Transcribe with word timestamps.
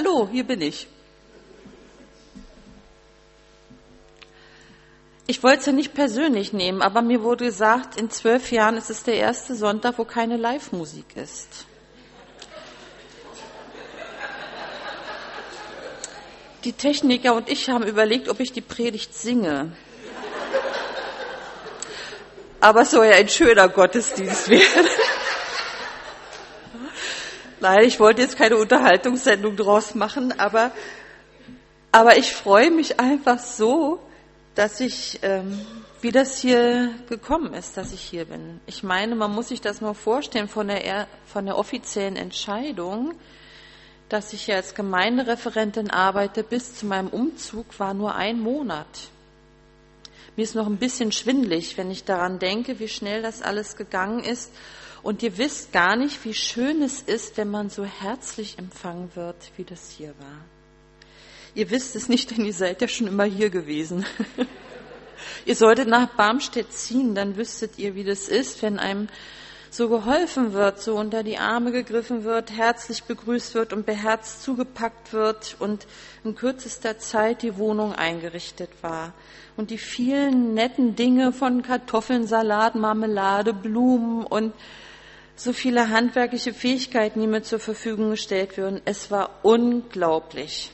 Hallo, 0.00 0.28
hier 0.30 0.44
bin 0.44 0.60
ich. 0.60 0.86
Ich 5.26 5.42
wollte 5.42 5.58
es 5.58 5.66
ja 5.66 5.72
nicht 5.72 5.92
persönlich 5.92 6.52
nehmen, 6.52 6.82
aber 6.82 7.02
mir 7.02 7.24
wurde 7.24 7.46
gesagt, 7.46 8.00
in 8.00 8.08
zwölf 8.08 8.52
Jahren 8.52 8.76
ist 8.76 8.90
es 8.90 9.02
der 9.02 9.14
erste 9.14 9.56
Sonntag, 9.56 9.98
wo 9.98 10.04
keine 10.04 10.36
Live-Musik 10.36 11.16
ist. 11.16 11.66
Die 16.62 16.74
Techniker 16.74 17.34
und 17.34 17.48
ich 17.48 17.68
haben 17.68 17.84
überlegt, 17.84 18.28
ob 18.28 18.38
ich 18.38 18.52
die 18.52 18.60
Predigt 18.60 19.16
singe. 19.16 19.72
Aber 22.60 22.82
es 22.82 22.92
soll 22.92 23.06
ja 23.06 23.16
ein 23.16 23.28
schöner 23.28 23.68
Gottesdienst 23.68 24.48
werden. 24.48 24.88
Nein, 27.60 27.84
ich 27.84 27.98
wollte 27.98 28.22
jetzt 28.22 28.36
keine 28.36 28.56
Unterhaltungssendung 28.56 29.56
draus 29.56 29.94
machen, 29.96 30.38
aber, 30.38 30.70
aber 31.90 32.16
ich 32.16 32.32
freue 32.32 32.70
mich 32.70 33.00
einfach 33.00 33.40
so, 33.40 33.98
dass 34.54 34.80
ich, 34.80 35.18
ähm, 35.22 35.60
wie 36.00 36.12
das 36.12 36.38
hier 36.38 36.94
gekommen 37.08 37.54
ist, 37.54 37.76
dass 37.76 37.92
ich 37.92 38.00
hier 38.00 38.26
bin. 38.26 38.60
Ich 38.66 38.84
meine, 38.84 39.16
man 39.16 39.32
muss 39.32 39.48
sich 39.48 39.60
das 39.60 39.80
mal 39.80 39.94
vorstellen 39.94 40.48
von 40.48 40.68
der, 40.68 41.08
von 41.26 41.46
der 41.46 41.58
offiziellen 41.58 42.14
Entscheidung, 42.14 43.14
dass 44.08 44.32
ich 44.32 44.42
hier 44.42 44.54
als 44.54 44.74
Gemeindereferentin 44.74 45.90
arbeite, 45.90 46.44
bis 46.44 46.76
zu 46.76 46.86
meinem 46.86 47.08
Umzug 47.08 47.78
war 47.80 47.92
nur 47.92 48.14
ein 48.14 48.38
Monat. 48.38 48.86
Mir 50.36 50.44
ist 50.44 50.54
noch 50.54 50.68
ein 50.68 50.76
bisschen 50.76 51.10
schwindlig, 51.10 51.76
wenn 51.76 51.90
ich 51.90 52.04
daran 52.04 52.38
denke, 52.38 52.78
wie 52.78 52.88
schnell 52.88 53.22
das 53.22 53.42
alles 53.42 53.76
gegangen 53.76 54.20
ist. 54.22 54.52
Und 55.08 55.22
ihr 55.22 55.38
wisst 55.38 55.72
gar 55.72 55.96
nicht, 55.96 56.22
wie 56.26 56.34
schön 56.34 56.82
es 56.82 57.00
ist, 57.00 57.38
wenn 57.38 57.48
man 57.48 57.70
so 57.70 57.82
herzlich 57.82 58.58
empfangen 58.58 59.10
wird, 59.14 59.36
wie 59.56 59.64
das 59.64 59.88
hier 59.88 60.08
war. 60.18 60.44
Ihr 61.54 61.70
wisst 61.70 61.96
es 61.96 62.10
nicht, 62.10 62.30
denn 62.30 62.44
ihr 62.44 62.52
seid 62.52 62.82
ja 62.82 62.88
schon 62.88 63.06
immer 63.06 63.24
hier 63.24 63.48
gewesen. 63.48 64.04
ihr 65.46 65.56
solltet 65.56 65.88
nach 65.88 66.14
Barmstedt 66.14 66.74
ziehen, 66.74 67.14
dann 67.14 67.38
wüsstet 67.38 67.78
ihr, 67.78 67.94
wie 67.94 68.04
das 68.04 68.28
ist, 68.28 68.60
wenn 68.60 68.78
einem 68.78 69.08
so 69.70 69.88
geholfen 69.88 70.52
wird, 70.52 70.82
so 70.82 70.96
unter 70.96 71.22
die 71.22 71.38
Arme 71.38 71.72
gegriffen 71.72 72.24
wird, 72.24 72.52
herzlich 72.52 73.04
begrüßt 73.04 73.54
wird 73.54 73.72
und 73.72 73.86
beherzt 73.86 74.42
zugepackt 74.42 75.14
wird 75.14 75.56
und 75.58 75.86
in 76.22 76.34
kürzester 76.34 76.98
Zeit 76.98 77.40
die 77.40 77.56
Wohnung 77.56 77.94
eingerichtet 77.94 78.68
war. 78.82 79.14
Und 79.56 79.70
die 79.70 79.78
vielen 79.78 80.52
netten 80.52 80.96
Dinge 80.96 81.32
von 81.32 81.62
Kartoffeln, 81.62 82.26
Salat, 82.26 82.74
Marmelade, 82.74 83.54
Blumen 83.54 84.22
und 84.22 84.52
so 85.38 85.52
viele 85.52 85.90
handwerkliche 85.90 86.52
Fähigkeiten, 86.52 87.20
die 87.20 87.26
mir 87.26 87.42
zur 87.42 87.60
Verfügung 87.60 88.10
gestellt 88.10 88.56
würden. 88.56 88.80
Es 88.84 89.10
war 89.10 89.30
unglaublich. 89.42 90.70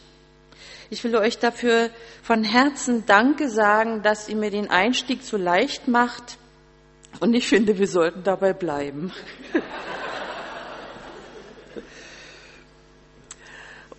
Ich 0.90 1.04
will 1.04 1.16
euch 1.16 1.38
dafür 1.38 1.90
von 2.22 2.44
Herzen 2.44 3.04
Danke 3.06 3.48
sagen, 3.48 4.02
dass 4.02 4.28
ihr 4.28 4.36
mir 4.36 4.50
den 4.50 4.70
Einstieg 4.70 5.22
so 5.22 5.36
leicht 5.36 5.88
macht 5.88 6.38
und 7.20 7.34
ich 7.34 7.46
finde, 7.46 7.78
wir 7.78 7.86
sollten 7.86 8.22
dabei 8.22 8.52
bleiben. 8.52 9.12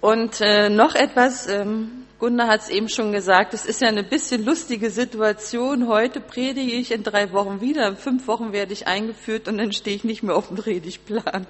Und 0.01 0.39
äh, 0.41 0.69
noch 0.69 0.93
etwas, 0.93 1.47
ähm, 1.47 2.04
Gunnar 2.25 2.47
hat 2.47 2.61
es 2.61 2.69
eben 2.69 2.89
schon 2.89 3.11
gesagt, 3.11 3.53
es 3.53 3.67
ist 3.67 3.81
ja 3.81 3.87
eine 3.87 4.01
bisschen 4.01 4.43
lustige 4.43 4.89
Situation. 4.89 5.87
Heute 5.87 6.19
predige 6.19 6.71
ich 6.71 6.91
in 6.91 7.03
drei 7.03 7.31
Wochen 7.33 7.61
wieder, 7.61 7.87
in 7.87 7.97
fünf 7.97 8.25
Wochen 8.25 8.51
werde 8.51 8.73
ich 8.73 8.87
eingeführt 8.87 9.47
und 9.47 9.59
dann 9.59 9.71
stehe 9.71 9.95
ich 9.95 10.03
nicht 10.03 10.23
mehr 10.23 10.35
auf 10.35 10.47
dem 10.47 10.57
Predigtplan. 10.57 11.45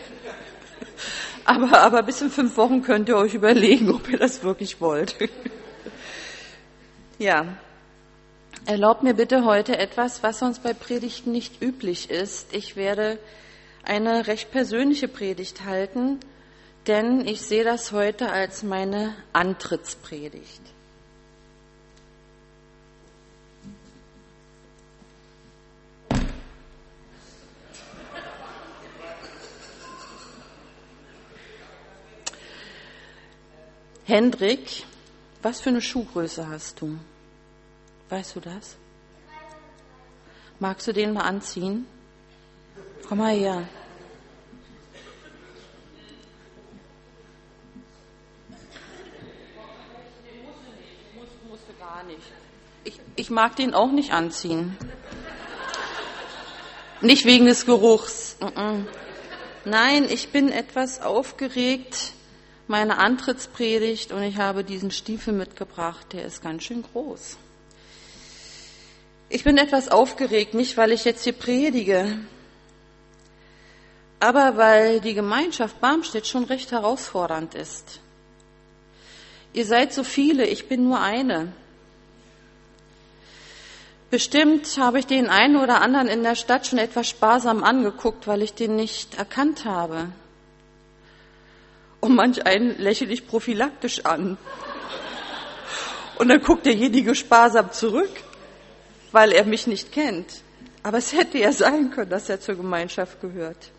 aber, 1.44 1.78
aber 1.78 2.02
bis 2.02 2.22
in 2.22 2.30
fünf 2.30 2.56
Wochen 2.56 2.80
könnt 2.80 3.10
ihr 3.10 3.18
euch 3.18 3.34
überlegen, 3.34 3.90
ob 3.90 4.08
ihr 4.08 4.16
das 4.16 4.42
wirklich 4.42 4.80
wollt. 4.80 5.14
ja, 7.18 7.44
Erlaubt 8.64 9.02
mir 9.02 9.12
bitte 9.12 9.44
heute 9.44 9.76
etwas, 9.76 10.22
was 10.22 10.38
sonst 10.38 10.62
bei 10.62 10.72
Predigten 10.72 11.32
nicht 11.32 11.60
üblich 11.60 12.08
ist. 12.08 12.54
Ich 12.54 12.76
werde 12.76 13.18
eine 13.82 14.26
recht 14.26 14.52
persönliche 14.52 15.08
Predigt 15.08 15.66
halten, 15.66 16.18
denn 16.90 17.24
ich 17.24 17.42
sehe 17.42 17.62
das 17.62 17.92
heute 17.92 18.32
als 18.32 18.64
meine 18.64 19.14
Antrittspredigt. 19.32 20.60
Hendrik, 34.04 34.84
was 35.42 35.60
für 35.60 35.70
eine 35.70 35.80
Schuhgröße 35.80 36.48
hast 36.48 36.80
du? 36.80 36.98
Weißt 38.08 38.34
du 38.34 38.40
das? 38.40 38.74
Magst 40.58 40.88
du 40.88 40.92
den 40.92 41.12
mal 41.12 41.22
anziehen? 41.22 41.86
Komm 43.08 43.18
mal 43.18 43.32
her. 43.32 43.68
Mag 53.30 53.56
den 53.56 53.74
auch 53.74 53.92
nicht 53.92 54.12
anziehen. 54.12 54.76
Nicht 57.00 57.24
wegen 57.24 57.46
des 57.46 57.64
Geruchs. 57.64 58.36
Nein, 59.64 60.06
ich 60.10 60.30
bin 60.30 60.50
etwas 60.50 61.00
aufgeregt. 61.00 62.12
Meine 62.66 62.98
Antrittspredigt 62.98 64.12
und 64.12 64.22
ich 64.22 64.36
habe 64.36 64.64
diesen 64.64 64.90
Stiefel 64.90 65.32
mitgebracht. 65.32 66.12
Der 66.12 66.24
ist 66.24 66.42
ganz 66.42 66.64
schön 66.64 66.82
groß. 66.82 67.36
Ich 69.28 69.44
bin 69.44 69.58
etwas 69.58 69.88
aufgeregt, 69.88 70.54
nicht 70.54 70.76
weil 70.76 70.90
ich 70.90 71.04
jetzt 71.04 71.22
hier 71.22 71.32
predige, 71.32 72.18
aber 74.18 74.56
weil 74.56 75.00
die 75.00 75.14
Gemeinschaft 75.14 75.80
Barmstedt 75.80 76.26
schon 76.26 76.44
recht 76.44 76.72
herausfordernd 76.72 77.54
ist. 77.54 78.00
Ihr 79.52 79.64
seid 79.64 79.92
so 79.92 80.04
viele, 80.04 80.46
ich 80.46 80.68
bin 80.68 80.84
nur 80.84 81.00
eine. 81.00 81.52
Bestimmt 84.10 84.66
habe 84.78 84.98
ich 84.98 85.06
den 85.06 85.28
einen 85.28 85.56
oder 85.56 85.80
anderen 85.82 86.08
in 86.08 86.22
der 86.22 86.34
Stadt 86.34 86.66
schon 86.66 86.78
etwas 86.78 87.08
sparsam 87.08 87.62
angeguckt, 87.62 88.26
weil 88.26 88.42
ich 88.42 88.54
den 88.54 88.76
nicht 88.76 89.16
erkannt 89.16 89.64
habe. 89.64 90.08
Und 92.00 92.16
manch 92.16 92.46
einen 92.46 92.76
lächle 92.78 93.12
ich 93.12 93.26
prophylaktisch 93.26 94.04
an. 94.04 94.36
Und 96.18 96.28
dann 96.28 96.42
guckt 96.42 96.66
derjenige 96.66 97.14
sparsam 97.14 97.72
zurück 97.72 98.10
weil 99.12 99.32
er 99.32 99.44
mich 99.44 99.66
nicht 99.66 99.92
kennt. 99.92 100.42
Aber 100.82 100.98
es 100.98 101.12
hätte 101.12 101.38
ja 101.38 101.52
sein 101.52 101.90
können, 101.90 102.10
dass 102.10 102.28
er 102.28 102.40
zur 102.40 102.56
Gemeinschaft 102.56 103.20
gehört. 103.20 103.70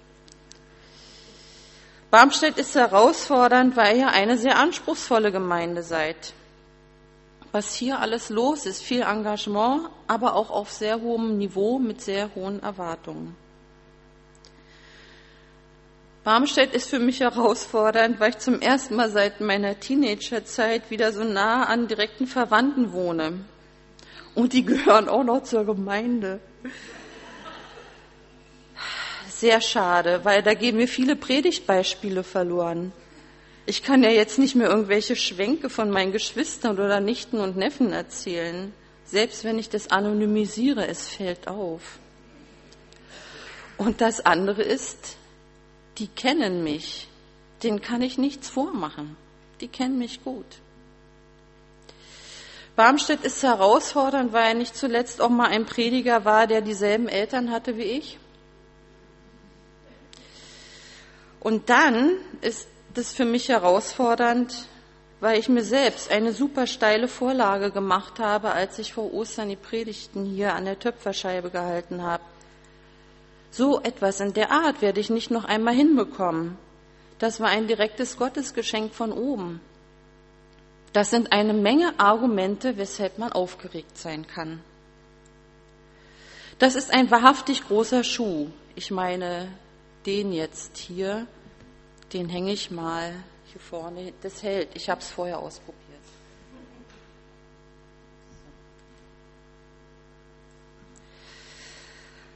Barmstedt 2.12 2.58
ist 2.58 2.76
herausfordernd, 2.76 3.76
weil 3.76 3.98
ihr 3.98 4.10
eine 4.10 4.38
sehr 4.38 4.58
anspruchsvolle 4.58 5.32
Gemeinde 5.32 5.82
seid. 5.82 6.34
Was 7.52 7.74
hier 7.74 8.00
alles 8.00 8.30
los 8.30 8.66
ist, 8.66 8.82
viel 8.82 9.02
Engagement, 9.02 9.90
aber 10.08 10.36
auch 10.36 10.50
auf 10.50 10.72
sehr 10.72 11.02
hohem 11.02 11.38
Niveau 11.38 11.80
mit 11.80 12.02
sehr 12.02 12.34
hohen 12.34 12.64
Erwartungen. 12.64 13.36
Barmstedt 16.24 16.74
ist 16.74 16.90
für 16.90 17.00
mich 17.00 17.22
herausfordernd, 17.22 18.20
weil 18.20 18.30
ich 18.30 18.38
zum 18.38 18.62
ersten 18.62 18.96
Mal 18.96 19.10
seit 19.10 19.42
meiner 19.42 19.80
Teenagerzeit 19.80 20.92
wieder 20.92 21.12
so 21.12 21.24
nah 21.24 21.66
an 21.66 21.88
direkten 21.88 22.28
Verwandten 22.28 22.94
wohne. 22.94 23.44
Und 24.36 24.54
die 24.54 24.64
gehören 24.64 25.10
auch 25.10 25.24
noch 25.24 25.44
zur 25.44 25.66
Gemeinde. 25.66 26.40
Sehr 29.30 29.60
schade, 29.62 30.22
weil 30.24 30.44
da 30.44 30.54
gehen 30.54 30.78
mir 30.78 30.88
viele 30.88 31.16
Predigtbeispiele 31.16 32.24
verloren. 32.24 32.94
Ich 33.66 33.84
kann 33.84 34.04
ja 34.04 34.10
jetzt 34.10 34.40
nicht 34.40 34.56
mehr 34.56 34.70
irgendwelche 34.70 35.16
Schwänke 35.16 35.70
von 35.70 35.92
meinen 35.92 36.12
Geschwistern 36.12 36.80
oder 36.80 37.00
Nichten 37.00 37.40
und 37.40 37.58
Neffen 37.58 37.94
erzählen. 37.94 38.74
Selbst 39.06 39.44
wenn 39.44 39.60
ich 39.60 39.70
das 39.70 39.92
anonymisiere, 39.92 40.88
es 40.88 41.10
fällt 41.10 41.48
auf. 41.48 42.00
Und 43.78 44.02
das 44.02 44.26
andere 44.26 44.64
ist, 44.64 45.18
die 45.98 46.08
kennen 46.08 46.64
mich. 46.64 47.08
Den 47.64 47.82
kann 47.82 48.02
ich 48.02 48.18
nichts 48.18 48.50
vormachen. 48.50 49.16
Die 49.60 49.68
kennen 49.68 49.98
mich 50.00 50.24
gut. 50.24 50.46
Barmstedt 52.76 53.24
ist 53.24 53.44
herausfordernd, 53.44 54.34
weil 54.34 54.50
er 54.50 54.54
nicht 54.54 54.76
zuletzt 54.76 55.22
auch 55.22 55.30
mal 55.30 55.50
ein 55.50 55.66
Prediger 55.66 56.26
war, 56.26 56.48
der 56.48 56.62
dieselben 56.62 57.08
Eltern 57.08 57.52
hatte 57.52 57.78
wie 57.78 57.84
ich. 57.84 58.18
Und 61.40 61.70
dann 61.70 62.18
ist 62.42 62.68
das 62.94 63.14
für 63.14 63.26
mich 63.26 63.50
herausfordernd, 63.50 64.68
weil 65.20 65.40
ich 65.40 65.50
mir 65.50 65.64
selbst 65.64 66.12
eine 66.12 66.34
super 66.34 66.66
steile 66.68 67.08
Vorlage 67.08 67.72
gemacht 67.72 68.20
habe, 68.20 68.52
als 68.52 68.80
ich 68.80 68.94
vor 68.94 69.14
Ostern 69.14 69.50
die 69.50 69.56
Predigten 69.56 70.26
hier 70.26 70.56
an 70.56 70.66
der 70.66 70.80
Töpferscheibe 70.80 71.52
gehalten 71.52 72.02
habe. 72.02 72.24
So 73.52 73.82
etwas 73.82 74.20
in 74.20 74.34
der 74.34 74.52
Art 74.52 74.82
werde 74.82 75.00
ich 75.00 75.10
nicht 75.10 75.30
noch 75.30 75.46
einmal 75.46 75.74
hinbekommen. 75.74 76.58
das 77.20 77.40
war 77.40 77.50
ein 77.50 77.68
direktes 77.68 78.18
Gottesgeschenk 78.18 78.94
von 78.94 79.12
oben. 79.12 79.62
Das 80.92 81.12
sind 81.12 81.32
eine 81.32 81.54
Menge 81.54 81.94
Argumente, 82.00 82.78
weshalb 82.78 83.20
man 83.20 83.32
aufgeregt 83.32 83.98
sein 83.98 84.26
kann. 84.26 84.60
Das 86.58 86.76
ist 86.76 86.92
ein 86.92 87.12
wahrhaftig 87.12 87.68
großer 87.68 88.04
Schuh. 88.04 88.48
Ich 88.76 88.90
meine, 88.90 89.48
den 90.06 90.34
jetzt 90.34 90.78
hier, 90.78 91.28
den 92.14 92.30
hänge 92.30 92.52
ich 92.52 92.72
mal 92.72 93.14
hier 93.52 93.62
vorne. 93.62 94.14
Das 94.22 94.44
hält. 94.44 94.70
Ich 94.74 94.90
habe 94.90 95.02
es 95.02 95.10
vorher 95.10 95.40
ausprobiert. 95.40 95.82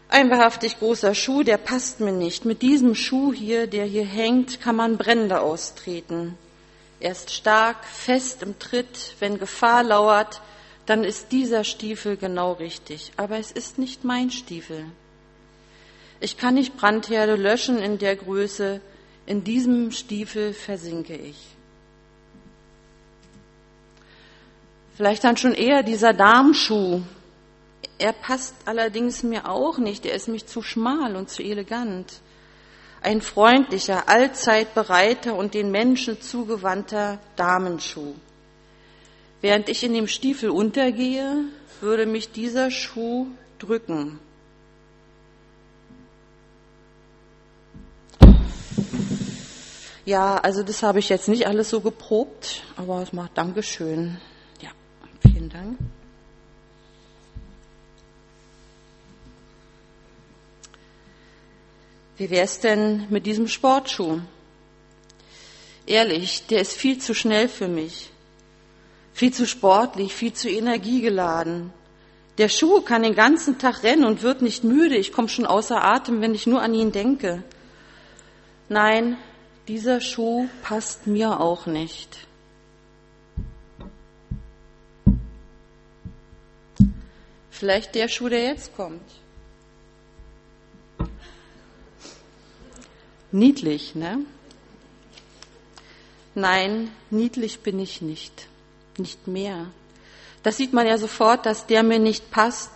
Ein 0.08 0.30
wahrhaftig 0.30 0.80
großer 0.80 1.14
Schuh, 1.14 1.44
der 1.44 1.58
passt 1.58 2.00
mir 2.00 2.14
nicht. 2.14 2.46
Mit 2.46 2.62
diesem 2.62 2.96
Schuh 2.96 3.34
hier, 3.34 3.68
der 3.68 3.86
hier 3.86 4.06
hängt, 4.06 4.62
kann 4.62 4.78
man 4.78 4.98
Brände 4.98 5.42
austreten. 5.42 6.38
Er 7.02 7.12
ist 7.12 7.32
stark, 7.32 7.84
fest 7.84 8.42
im 8.42 8.58
Tritt. 8.58 9.16
Wenn 9.20 9.40
Gefahr 9.40 9.84
lauert, 9.84 10.42
dann 10.86 11.04
ist 11.04 11.32
dieser 11.32 11.64
Stiefel 11.64 12.16
genau 12.16 12.54
richtig. 12.54 13.12
Aber 13.18 13.38
es 13.40 13.52
ist 13.52 13.78
nicht 13.78 14.06
mein 14.06 14.32
Stiefel. 14.32 14.86
Ich 16.22 16.38
kann 16.38 16.54
nicht 16.54 16.78
Brandherde 16.78 17.36
löschen 17.36 17.80
in 17.80 17.98
der 17.98 18.16
Größe. 18.16 18.80
In 19.26 19.44
diesem 19.44 19.92
Stiefel 19.92 20.54
versinke 20.54 21.16
ich. 21.16 21.38
Vielleicht 24.96 25.24
dann 25.24 25.38
schon 25.38 25.54
eher 25.54 25.84
dieser 25.84 26.14
Darmschuh. 26.14 27.02
Er 27.98 28.14
passt 28.14 28.56
allerdings 28.66 29.24
mir 29.24 29.50
auch 29.50 29.78
nicht. 29.78 30.06
Er 30.06 30.16
ist 30.16 30.28
mich 30.28 30.46
zu 30.46 30.62
schmal 30.62 31.16
und 31.16 31.30
zu 31.30 31.44
elegant 31.44 32.22
ein 33.06 33.22
freundlicher, 33.22 34.10
allzeit 34.10 34.74
bereiter 34.74 35.36
und 35.36 35.54
den 35.54 35.70
Menschen 35.70 36.22
zugewandter 36.22 37.20
Damenschuh. 37.36 38.16
Während 39.42 39.70
ich 39.70 39.84
in 39.84 39.94
dem 39.94 40.08
Stiefel 40.08 40.50
untergehe, 40.50 41.44
würde 41.82 42.08
mich 42.08 42.32
dieser 42.32 42.72
Schuh 42.72 43.28
drücken. 43.60 44.20
Ja, 50.06 50.38
also 50.38 50.62
das 50.62 50.84
habe 50.84 51.00
ich 51.00 51.10
jetzt 51.10 51.28
nicht 51.28 51.48
alles 51.48 51.72
so 51.72 51.82
geprobt, 51.82 52.62
aber 52.76 53.02
es 53.02 53.12
macht 53.12 53.36
Dankeschön. 53.36 54.22
Ja, 54.62 54.70
vielen 55.20 55.50
Dank. 55.50 55.80
Wie 62.18 62.30
wäre 62.30 62.46
es 62.46 62.60
denn 62.60 63.08
mit 63.10 63.26
diesem 63.26 63.48
Sportschuh? 63.48 64.22
Ehrlich, 65.88 66.46
der 66.48 66.62
ist 66.62 66.74
viel 66.74 67.00
zu 67.00 67.16
schnell 67.16 67.50
für 67.50 67.68
mich, 67.68 68.12
viel 69.14 69.34
zu 69.34 69.48
sportlich, 69.48 70.14
viel 70.14 70.34
zu 70.34 70.50
energiegeladen. 70.50 71.74
Der 72.38 72.50
Schuh 72.50 72.82
kann 72.82 73.02
den 73.02 73.16
ganzen 73.16 73.58
Tag 73.58 73.82
rennen 73.82 74.06
und 74.06 74.22
wird 74.22 74.44
nicht 74.44 74.64
müde. 74.64 74.98
Ich 74.98 75.12
komme 75.12 75.30
schon 75.30 75.46
außer 75.46 75.84
Atem, 75.84 76.22
wenn 76.22 76.36
ich 76.36 76.48
nur 76.48 76.62
an 76.62 76.74
ihn 76.74 76.92
denke. 76.92 77.44
Nein, 78.70 79.18
dieser 79.68 80.00
Schuh 80.02 80.48
passt 80.62 81.08
mir 81.08 81.40
auch 81.40 81.66
nicht. 81.66 82.18
Vielleicht 87.50 87.96
der 87.96 88.10
Schuh, 88.10 88.30
der 88.30 88.44
jetzt 88.44 88.76
kommt. 88.76 89.02
Niedlich, 93.32 93.96
ne? 93.96 94.20
Nein, 96.36 96.92
niedlich 97.10 97.62
bin 97.62 97.80
ich 97.80 98.02
nicht, 98.02 98.48
nicht 98.98 99.28
mehr. 99.28 99.68
Das 100.44 100.58
sieht 100.58 100.74
man 100.74 100.86
ja 100.86 100.98
sofort, 100.98 101.46
dass 101.46 101.66
der 101.66 101.82
mir 101.82 102.00
nicht 102.00 102.30
passt. 102.30 102.72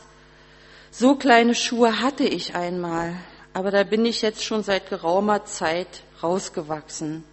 So 0.92 1.16
kleine 1.16 1.56
Schuhe 1.56 2.02
hatte 2.02 2.24
ich 2.24 2.56
einmal, 2.56 3.16
aber 3.54 3.72
da 3.72 3.84
bin 3.84 4.06
ich 4.06 4.22
jetzt 4.22 4.44
schon 4.44 4.64
seit 4.64 4.90
geraumer 4.90 5.46
Zeit 5.46 6.04
rausgewachsen. 6.22 7.24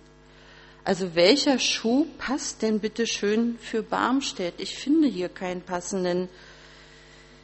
Also 0.84 1.14
welcher 1.14 1.58
Schuh 1.58 2.06
passt 2.18 2.62
denn 2.62 2.78
bitte 2.78 3.06
schön 3.06 3.58
für 3.60 3.82
Barmstedt? 3.82 4.54
Ich 4.58 4.76
finde 4.76 5.08
hier 5.08 5.28
keinen 5.28 5.62
passenden. 5.62 6.28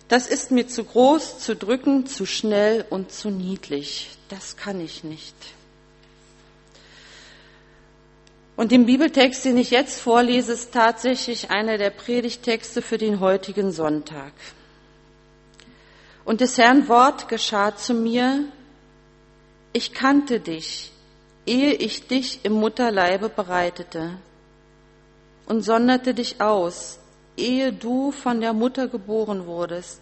Das 0.08 0.28
ist 0.28 0.52
mir 0.52 0.68
zu 0.68 0.84
groß, 0.84 1.40
zu 1.40 1.56
drückend, 1.56 2.08
zu 2.08 2.24
schnell 2.24 2.84
und 2.88 3.10
zu 3.12 3.30
niedlich. 3.30 4.10
Das 4.28 4.56
kann 4.56 4.80
ich 4.80 5.02
nicht. 5.02 5.34
Und 8.54 8.70
im 8.70 8.86
Bibeltext, 8.86 9.44
den 9.44 9.56
ich 9.56 9.70
jetzt 9.70 10.00
vorlese, 10.00 10.52
ist 10.52 10.72
tatsächlich 10.72 11.50
einer 11.50 11.78
der 11.78 11.90
Predigtexte 11.90 12.80
für 12.80 12.98
den 12.98 13.18
heutigen 13.18 13.72
Sonntag. 13.72 14.32
Und 16.24 16.40
des 16.40 16.58
Herrn 16.58 16.86
Wort 16.86 17.28
geschah 17.28 17.74
zu 17.74 17.94
mir, 17.94 18.44
ich 19.72 19.92
kannte 19.92 20.40
dich, 20.40 20.92
ehe 21.46 21.72
ich 21.72 22.06
dich 22.06 22.44
im 22.44 22.52
Mutterleibe 22.52 23.28
bereitete 23.28 24.18
und 25.46 25.62
sonderte 25.62 26.14
dich 26.14 26.40
aus, 26.40 26.98
ehe 27.36 27.72
du 27.72 28.12
von 28.12 28.40
der 28.40 28.52
Mutter 28.52 28.88
geboren 28.88 29.46
wurdest 29.46 30.00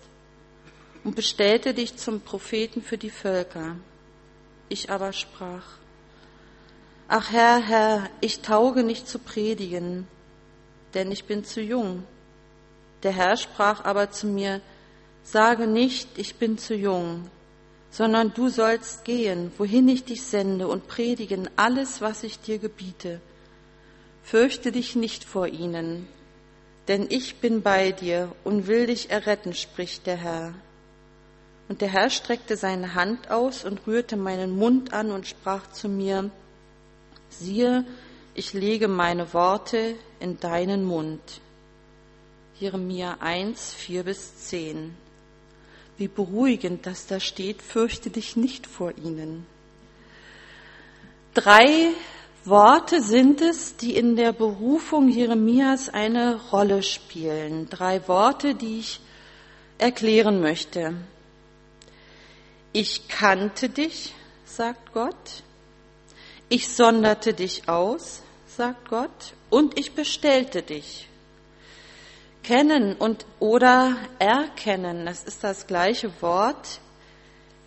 und 1.05 1.17
bestellte 1.17 1.73
dich 1.73 1.97
zum 1.97 2.21
Propheten 2.21 2.83
für 2.83 2.99
die 2.99 3.11
Völker. 3.11 3.77
Ich 4.69 4.91
aber 4.91 5.13
sprach, 5.13 5.79
Ach 7.09 7.33
Herr, 7.33 7.59
Herr, 7.59 8.09
ich 8.21 8.41
tauge 8.41 8.85
nicht 8.85 9.09
zu 9.09 9.19
predigen, 9.19 10.07
denn 10.95 11.11
ich 11.11 11.25
bin 11.25 11.45
zu 11.45 11.61
jung. 11.61 12.05
Der 13.03 13.11
Herr 13.11 13.37
sprach 13.37 13.85
aber 13.85 14.13
zu 14.13 14.29
mir, 14.29 14.61
sage 15.25 15.67
nicht, 15.67 16.19
ich 16.19 16.37
bin 16.37 16.57
zu 16.57 16.75
jung, 16.75 17.29
sondern 17.91 18.33
du 18.35 18.49
sollst 18.49 19.05
gehen, 19.05 19.53
wohin 19.59 19.89
ich 19.89 20.05
dich 20.05 20.23
sende, 20.23 20.69
und 20.69 20.87
predigen 20.87 21.51
alles, 21.57 22.01
was 22.01 22.23
ich 22.23 22.39
dir 22.39 22.59
gebiete. 22.59 23.21
Fürchte 24.23 24.71
dich 24.71 24.95
nicht 24.95 25.25
vor 25.25 25.49
ihnen, 25.49 26.07
denn 26.89 27.07
ich 27.09 27.37
bin 27.37 27.63
bei 27.63 27.91
dir 27.93 28.33
und 28.45 28.67
will 28.67 28.87
dich 28.87 29.11
erretten, 29.11 29.55
spricht 29.55 30.07
der 30.07 30.17
Herr. 30.17 30.55
Und 31.69 31.81
der 31.81 31.89
Herr 31.89 32.11
streckte 32.11 32.57
seine 32.57 32.95
Hand 32.95 33.31
aus 33.31 33.65
und 33.65 33.87
rührte 33.87 34.17
meinen 34.17 34.57
Mund 34.57 34.93
an 34.93 35.11
und 35.11 35.27
sprach 35.27 35.71
zu 35.71 35.89
mir, 35.89 36.31
siehe, 37.29 37.85
ich 38.35 38.53
lege 38.53 38.89
meine 38.89 39.33
Worte 39.35 39.95
in 40.21 40.39
deinen 40.39 40.85
Mund. 40.85 41.21
Jeremia 42.59 43.17
1, 43.21 43.73
4 43.75 44.05
bis 44.05 44.49
10. 44.49 44.95
Wie 46.01 46.09
beruhigend, 46.09 46.87
dass 46.87 47.07
da 47.07 47.21
steht, 47.21 47.61
fürchte 47.61 48.09
dich 48.09 48.35
nicht 48.35 48.67
vor 48.67 48.97
ihnen. 48.97 49.45
Drei 51.35 51.89
Worte 52.47 53.03
sind 53.03 53.43
es, 53.43 53.77
die 53.77 53.95
in 53.95 54.17
der 54.17 54.33
Berufung 54.33 55.11
Jeremias 55.11 55.91
eine 55.91 56.41
Rolle 56.53 56.83
spielen. 56.83 57.69
Drei 57.69 58.09
Worte, 58.09 58.55
die 58.55 58.79
ich 58.79 59.01
erklären 59.77 60.41
möchte. 60.41 60.95
Ich 62.73 63.07
kannte 63.09 63.69
dich, 63.69 64.15
sagt 64.47 64.95
Gott. 64.95 65.43
Ich 66.49 66.71
sonderte 66.71 67.35
dich 67.35 67.69
aus, 67.69 68.23
sagt 68.47 68.89
Gott, 68.89 69.35
und 69.51 69.79
ich 69.79 69.93
bestellte 69.93 70.63
dich. 70.63 71.10
Kennen 72.43 72.95
und 72.95 73.27
oder 73.39 73.97
erkennen, 74.19 75.07
das 75.07 75.25
ist 75.25 75.45
das 75.45 75.67
gleiche 75.67 76.11
Wort, 76.21 76.81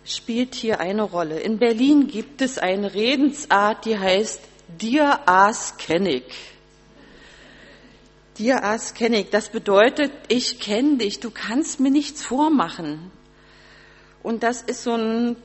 spielt 0.04 0.54
hier 0.54 0.80
eine 0.80 1.02
Rolle. 1.02 1.40
In 1.40 1.58
Berlin 1.58 2.08
gibt 2.08 2.42
es 2.42 2.58
eine 2.58 2.92
Redensart, 2.92 3.84
die 3.84 3.98
heißt 3.98 4.40
Dir 4.80 5.20
as 5.26 5.76
kennig. 5.76 6.24
Dir 8.38 8.64
as 8.64 8.94
kennig, 8.94 9.30
das 9.30 9.50
bedeutet, 9.50 10.10
ich 10.28 10.58
kenne 10.58 10.96
dich, 10.96 11.20
du 11.20 11.30
kannst 11.30 11.78
mir 11.80 11.90
nichts 11.90 12.22
vormachen. 12.22 13.12
Und 14.22 14.42
das 14.42 14.62
ist 14.62 14.82
so 14.82 14.94
ein 14.94 15.36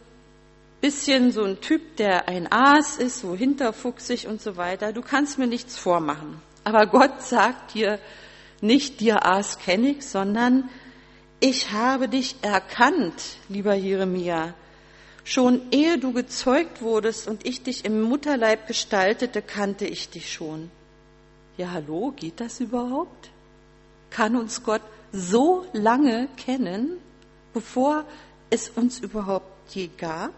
bisschen 0.81 1.31
so 1.31 1.43
ein 1.43 1.61
Typ, 1.61 1.97
der 1.97 2.27
ein 2.27 2.51
Aas 2.51 2.97
ist, 2.97 3.19
so 3.19 3.35
hinterfuchsig 3.35 4.27
und 4.27 4.41
so 4.41 4.57
weiter. 4.57 4.93
Du 4.93 5.01
kannst 5.01 5.37
mir 5.37 5.47
nichts 5.47 5.77
vormachen. 5.77 6.41
Aber 6.63 6.87
Gott 6.87 7.21
sagt 7.21 7.73
dir 7.73 7.99
nicht, 8.61 8.99
dir 8.99 9.25
Aas 9.25 9.59
kenne 9.59 9.89
ich, 9.89 10.05
sondern 10.05 10.69
ich 11.39 11.71
habe 11.71 12.09
dich 12.09 12.35
erkannt, 12.41 13.37
lieber 13.47 13.73
Jeremia. 13.73 14.53
Schon 15.23 15.71
ehe 15.71 15.97
du 15.97 16.11
gezeugt 16.11 16.81
wurdest 16.81 17.27
und 17.27 17.45
ich 17.45 17.63
dich 17.63 17.85
im 17.85 18.01
Mutterleib 18.01 18.67
gestaltete, 18.67 19.41
kannte 19.41 19.85
ich 19.85 20.09
dich 20.09 20.33
schon. 20.33 20.71
Ja, 21.57 21.71
hallo, 21.71 22.11
geht 22.15 22.39
das 22.39 22.59
überhaupt? 22.59 23.29
Kann 24.09 24.35
uns 24.35 24.63
Gott 24.63 24.81
so 25.11 25.65
lange 25.73 26.27
kennen, 26.35 26.97
bevor 27.53 28.05
es 28.49 28.69
uns 28.69 28.99
überhaupt 28.99 29.75
je 29.75 29.89
gab? 29.97 30.33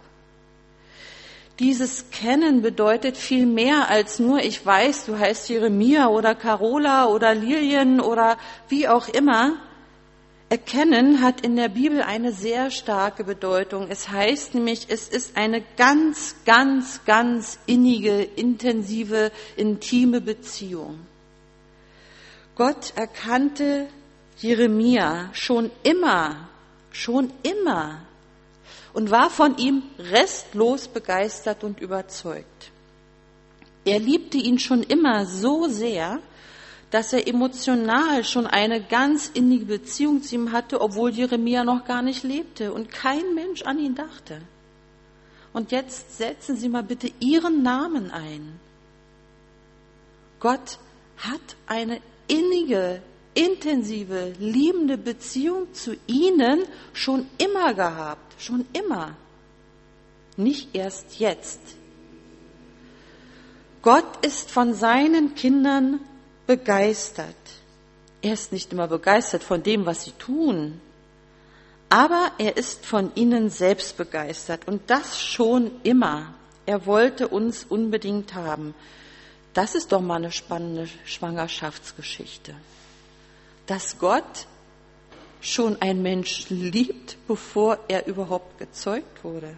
Dieses 1.60 2.10
Kennen 2.12 2.62
bedeutet 2.62 3.18
viel 3.18 3.46
mehr 3.46 3.90
als 3.90 4.20
nur, 4.20 4.40
ich 4.40 4.66
weiß, 4.66 5.06
du 5.06 5.18
heißt 5.18 5.50
Jeremia 5.50 6.08
oder 6.08 6.34
Carola 6.34 7.06
oder 7.06 7.36
Lilien 7.36 8.00
oder 8.00 8.38
wie 8.68 8.88
auch 8.88 9.08
immer. 9.10 9.58
Erkennen 10.50 11.22
hat 11.22 11.42
in 11.42 11.56
der 11.56 11.70
Bibel 11.70 12.02
eine 12.02 12.34
sehr 12.34 12.72
starke 12.72 13.24
Bedeutung. 13.24 13.88
Es 13.90 14.10
heißt 14.10 14.56
nämlich, 14.56 14.88
es 14.90 15.08
ist 15.08 15.38
eine 15.38 15.64
ganz, 15.78 16.36
ganz, 16.46 17.06
ganz 17.06 17.58
innige, 17.68 18.22
intensive, 18.22 19.32
intime 19.56 20.20
Beziehung. 20.20 21.00
Gott 22.56 22.92
erkannte 22.96 23.88
Jeremia 24.40 25.30
schon 25.32 25.72
immer, 25.84 26.50
schon 26.92 27.32
immer 27.44 28.02
und 28.94 29.12
war 29.12 29.30
von 29.30 29.58
ihm 29.58 29.84
restlos 29.98 30.88
begeistert 30.88 31.64
und 31.64 31.80
überzeugt. 31.80 32.72
Er 33.86 34.00
liebte 34.00 34.38
ihn 34.38 34.60
schon 34.60 34.84
immer 34.84 35.26
so 35.26 35.68
sehr, 35.68 36.20
dass 36.92 37.14
er 37.14 37.28
emotional 37.28 38.24
schon 38.26 38.46
eine 38.46 38.82
ganz 38.84 39.32
innige 39.34 39.66
Beziehung 39.66 40.22
zu 40.22 40.36
ihm 40.36 40.52
hatte, 40.52 40.82
obwohl 40.82 41.12
Jeremia 41.12 41.64
noch 41.64 41.86
gar 41.86 42.02
nicht 42.02 42.24
lebte 42.24 42.74
und 42.74 42.92
kein 42.92 43.34
Mensch 43.34 43.64
an 43.64 43.80
ihn 43.80 43.96
dachte. 43.96 44.42
Und 45.54 45.72
jetzt 45.72 46.18
setzen 46.18 46.58
Sie 46.58 46.70
mal 46.70 46.84
bitte 46.84 47.12
Ihren 47.20 47.64
Namen 47.64 48.12
ein. 48.12 48.60
Gott 50.40 50.80
hat 51.18 51.56
eine 51.68 52.02
innige 52.28 53.02
intensive, 53.34 54.34
liebende 54.40 54.98
Beziehung 54.98 55.74
zu 55.74 55.96
ihnen 56.08 56.64
schon 56.94 57.28
immer 57.38 57.74
gehabt, 57.74 58.31
schon 58.42 58.66
immer, 58.74 59.16
nicht 60.38 60.76
erst 60.76 61.20
jetzt. 61.20 61.60
Gott 63.82 64.26
ist 64.26 64.52
von 64.52 64.74
seinen 64.74 65.36
Kindern 65.36 66.00
begeistert. 66.48 67.36
Er 68.22 68.34
ist 68.34 68.52
nicht 68.52 68.72
immer 68.72 68.88
begeistert 68.88 69.44
von 69.44 69.64
dem, 69.64 69.86
was 69.86 70.04
sie 70.04 70.12
tun, 70.12 70.80
aber 71.90 72.32
er 72.38 72.58
ist 72.58 72.86
von 72.86 73.12
ihnen 73.16 73.50
selbst 73.50 73.98
begeistert 73.98 74.68
und 74.68 74.90
das 74.90 75.20
schon 75.20 75.72
immer. 75.84 76.34
Er 76.66 76.86
wollte 76.86 77.28
uns 77.28 77.66
unbedingt 77.68 78.36
haben. 78.36 78.76
Das 79.54 79.76
ist 79.76 79.92
doch 79.92 80.02
mal 80.02 80.16
eine 80.16 80.32
spannende 80.32 80.88
Schwangerschaftsgeschichte 81.06 82.54
dass 83.72 84.00
Gott 84.00 84.48
schon 85.42 85.82
ein 85.82 86.02
Mensch 86.02 86.50
liebt, 86.50 87.18
bevor 87.28 87.80
er 87.88 88.08
überhaupt 88.08 88.58
gezeugt 88.60 89.24
wurde. 89.24 89.56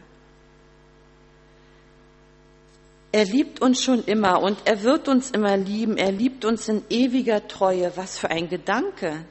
Er 3.11 3.25
liebt 3.25 3.61
uns 3.61 3.83
schon 3.83 4.03
immer 4.05 4.41
und 4.41 4.57
er 4.65 4.81
wird 4.81 5.07
uns 5.07 5.29
immer 5.29 5.55
lieben. 5.55 5.97
Er 5.97 6.11
liebt 6.11 6.45
uns 6.45 6.67
in 6.67 6.83
ewiger 6.89 7.47
Treue. 7.47 7.91
Was 7.95 8.17
für 8.17 8.31
ein 8.31 8.49
Gedanke. 8.49 9.23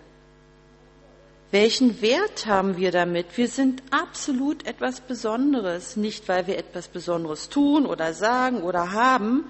Welchen 1.51 2.01
Wert 2.01 2.47
haben 2.47 2.77
wir 2.77 2.93
damit? 2.93 3.37
Wir 3.37 3.49
sind 3.49 3.83
absolut 3.91 4.65
etwas 4.67 5.01
Besonderes, 5.01 5.97
nicht 5.97 6.29
weil 6.29 6.47
wir 6.47 6.59
etwas 6.59 6.87
Besonderes 6.87 7.49
tun 7.49 7.85
oder 7.85 8.15
sagen 8.15 8.63
oder 8.63 8.93
haben, 8.93 9.47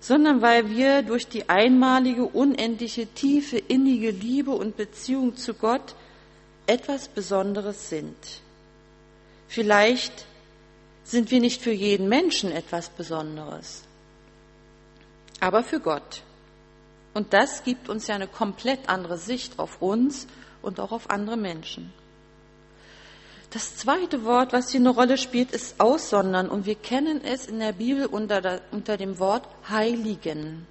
sondern 0.00 0.40
weil 0.40 0.70
wir 0.70 1.02
durch 1.02 1.28
die 1.28 1.48
einmalige, 1.48 2.24
unendliche, 2.24 3.06
tiefe, 3.06 3.58
innige 3.58 4.10
Liebe 4.10 4.52
und 4.52 4.76
Beziehung 4.76 5.36
zu 5.36 5.52
Gott 5.54 5.94
etwas 6.66 7.08
Besonderes 7.08 7.88
sind. 7.88 8.16
Vielleicht 9.48 10.26
sind 11.04 11.30
wir 11.30 11.40
nicht 11.40 11.62
für 11.62 11.72
jeden 11.72 12.08
Menschen 12.08 12.50
etwas 12.50 12.88
Besonderes, 12.88 13.82
aber 15.40 15.62
für 15.62 15.80
Gott. 15.80 16.22
Und 17.12 17.32
das 17.32 17.62
gibt 17.62 17.88
uns 17.88 18.06
ja 18.08 18.16
eine 18.16 18.26
komplett 18.26 18.88
andere 18.88 19.18
Sicht 19.18 19.58
auf 19.58 19.80
uns 19.80 20.26
und 20.62 20.80
auch 20.80 20.90
auf 20.90 21.10
andere 21.10 21.36
Menschen. 21.36 21.92
Das 23.50 23.76
zweite 23.76 24.24
Wort, 24.24 24.52
was 24.52 24.70
hier 24.70 24.80
eine 24.80 24.90
Rolle 24.90 25.16
spielt, 25.16 25.52
ist 25.52 25.78
aussondern. 25.78 26.48
Und 26.48 26.66
wir 26.66 26.74
kennen 26.74 27.22
es 27.22 27.46
in 27.46 27.60
der 27.60 27.72
Bibel 27.72 28.06
unter, 28.06 28.60
unter 28.72 28.96
dem 28.96 29.20
Wort 29.20 29.46
Heiligen. 29.68 30.66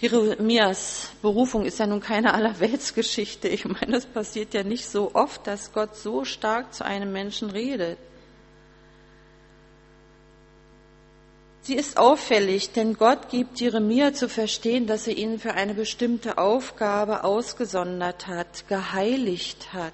Jeremias 0.00 1.10
Berufung 1.22 1.64
ist 1.64 1.80
ja 1.80 1.86
nun 1.86 2.00
keine 2.00 2.32
Allerweltsgeschichte. 2.32 3.48
Ich 3.48 3.64
meine, 3.64 3.96
es 3.96 4.06
passiert 4.06 4.54
ja 4.54 4.62
nicht 4.62 4.88
so 4.88 5.14
oft, 5.14 5.46
dass 5.46 5.72
Gott 5.72 5.96
so 5.96 6.24
stark 6.24 6.72
zu 6.72 6.84
einem 6.84 7.12
Menschen 7.12 7.50
redet. 7.50 7.98
Sie 11.62 11.74
ist 11.74 11.98
auffällig, 11.98 12.72
denn 12.72 12.94
Gott 12.94 13.28
gibt 13.28 13.60
Jeremia 13.60 14.14
zu 14.14 14.28
verstehen, 14.28 14.86
dass 14.86 15.06
er 15.06 15.18
ihn 15.18 15.38
für 15.38 15.52
eine 15.52 15.74
bestimmte 15.74 16.38
Aufgabe 16.38 17.24
ausgesondert 17.24 18.26
hat, 18.26 18.68
geheiligt 18.68 19.72
hat. 19.74 19.92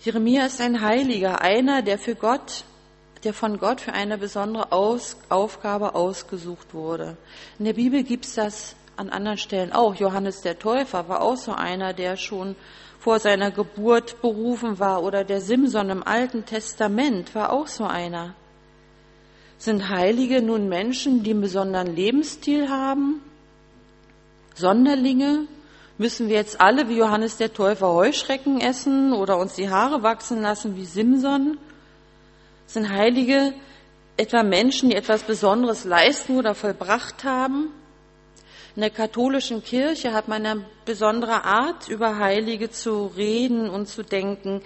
Jeremia 0.00 0.46
ist 0.46 0.60
ein 0.60 0.80
Heiliger, 0.80 1.42
einer, 1.42 1.82
der 1.82 1.98
für 1.98 2.14
Gott, 2.14 2.64
der 3.24 3.34
von 3.34 3.58
Gott 3.58 3.80
für 3.80 3.92
eine 3.92 4.18
besondere 4.18 4.72
Aus, 4.72 5.16
Aufgabe 5.28 5.94
ausgesucht 5.94 6.74
wurde. 6.74 7.16
In 7.58 7.64
der 7.64 7.72
Bibel 7.72 8.02
gibt 8.02 8.26
es 8.26 8.34
das 8.34 8.76
an 8.96 9.10
anderen 9.10 9.38
Stellen 9.38 9.72
auch. 9.72 9.94
Johannes 9.94 10.40
der 10.40 10.58
Täufer 10.58 11.08
war 11.08 11.22
auch 11.22 11.36
so 11.36 11.52
einer, 11.52 11.92
der 11.92 12.16
schon 12.16 12.56
vor 12.98 13.20
seiner 13.20 13.50
Geburt 13.50 14.20
berufen 14.20 14.78
war. 14.78 15.02
Oder 15.02 15.24
der 15.24 15.40
Simson 15.40 15.90
im 15.90 16.02
Alten 16.02 16.44
Testament 16.44 17.34
war 17.34 17.52
auch 17.52 17.66
so 17.66 17.84
einer. 17.84 18.34
Sind 19.58 19.88
Heilige 19.88 20.42
nun 20.42 20.68
Menschen, 20.68 21.22
die 21.22 21.30
einen 21.30 21.40
besonderen 21.40 21.94
Lebensstil 21.94 22.68
haben? 22.68 23.22
Sonderlinge, 24.54 25.46
Müssen 26.00 26.28
wir 26.28 26.36
jetzt 26.36 26.60
alle 26.60 26.88
wie 26.88 26.96
Johannes 26.96 27.38
der 27.38 27.52
Täufer 27.52 27.92
Heuschrecken 27.92 28.60
essen 28.60 29.12
oder 29.12 29.36
uns 29.36 29.54
die 29.54 29.68
Haare 29.68 30.04
wachsen 30.04 30.40
lassen 30.40 30.76
wie 30.76 30.84
Simson? 30.84 31.58
Sind 32.68 32.90
Heilige 32.90 33.54
etwa 34.18 34.42
Menschen, 34.42 34.90
die 34.90 34.96
etwas 34.96 35.22
Besonderes 35.22 35.84
leisten 35.84 36.36
oder 36.36 36.54
vollbracht 36.54 37.24
haben? 37.24 37.72
In 38.76 38.82
der 38.82 38.90
katholischen 38.90 39.64
Kirche 39.64 40.12
hat 40.12 40.28
man 40.28 40.44
eine 40.44 40.66
besondere 40.84 41.44
Art, 41.44 41.88
über 41.88 42.18
Heilige 42.18 42.70
zu 42.70 43.06
reden 43.06 43.70
und 43.70 43.88
zu 43.88 44.02
denken. 44.02 44.60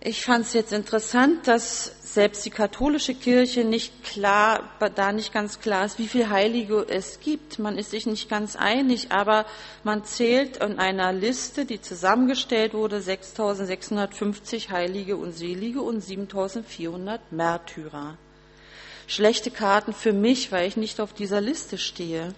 Ich 0.00 0.24
fand 0.24 0.46
es 0.46 0.52
jetzt 0.52 0.72
interessant, 0.72 1.46
dass 1.46 1.94
selbst 2.16 2.46
die 2.46 2.50
katholische 2.50 3.14
Kirche 3.14 3.62
nicht 3.62 4.02
klar, 4.02 4.70
da 4.94 5.12
nicht 5.12 5.34
ganz 5.34 5.60
klar 5.60 5.84
ist, 5.84 5.98
wie 5.98 6.08
viele 6.08 6.30
Heilige 6.30 6.86
es 6.88 7.20
gibt. 7.20 7.58
Man 7.58 7.76
ist 7.76 7.90
sich 7.90 8.06
nicht 8.06 8.30
ganz 8.30 8.56
einig, 8.56 9.12
aber 9.12 9.44
man 9.84 10.02
zählt 10.02 10.56
in 10.56 10.78
einer 10.78 11.12
Liste, 11.12 11.66
die 11.66 11.78
zusammengestellt 11.78 12.72
wurde, 12.72 13.02
6650 13.02 14.70
Heilige 14.70 15.18
und 15.18 15.32
Selige 15.32 15.82
und 15.82 16.00
7400 16.00 17.32
Märtyrer. 17.32 18.16
Schlechte 19.06 19.50
Karten 19.50 19.92
für 19.92 20.14
mich, 20.14 20.50
weil 20.50 20.66
ich 20.68 20.78
nicht 20.78 21.00
auf 21.00 21.12
dieser 21.12 21.42
Liste 21.42 21.76
stehe 21.76 22.32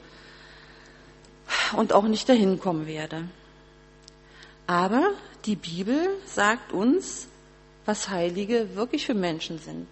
und 1.76 1.92
auch 1.92 2.08
nicht 2.08 2.28
dahin 2.28 2.58
kommen 2.58 2.88
werde. 2.88 3.28
Aber 4.66 5.12
die 5.44 5.54
Bibel 5.54 6.08
sagt 6.26 6.72
uns, 6.72 7.28
was 7.88 8.10
Heilige 8.10 8.76
wirklich 8.76 9.06
für 9.06 9.14
Menschen 9.14 9.58
sind. 9.58 9.86